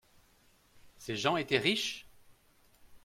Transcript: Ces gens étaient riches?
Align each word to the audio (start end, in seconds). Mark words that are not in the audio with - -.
Ces 0.97 1.15
gens 1.15 1.37
étaient 1.37 1.59
riches? 1.59 2.07